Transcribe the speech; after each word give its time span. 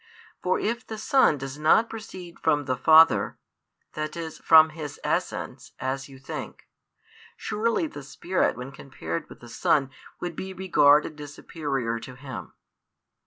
For 0.41 0.57
if 0.57 0.87
the 0.87 0.97
Son 0.97 1.37
does 1.37 1.59
not 1.59 1.87
proceed 1.87 2.39
from 2.39 2.65
the 2.65 2.75
Father, 2.75 3.37
that 3.93 4.17
is, 4.17 4.39
from 4.39 4.69
His 4.71 4.99
Essence, 5.03 5.73
as 5.77 6.09
you 6.09 6.17
think, 6.17 6.67
surely 7.37 7.85
the 7.85 8.01
Spirit 8.01 8.57
when 8.57 8.71
compared 8.71 9.29
with 9.29 9.41
the 9.41 9.47
Son 9.47 9.91
would 10.19 10.35
be 10.35 10.53
regarded 10.55 11.21
as 11.21 11.35
superior 11.35 11.99
to 11.99 12.15
Him. 12.15 12.53